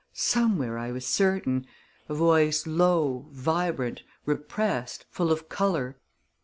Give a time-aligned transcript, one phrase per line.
[0.13, 1.67] Somewhere, I was certain
[2.09, 5.99] a voice low, vibrant, repressed, full of color.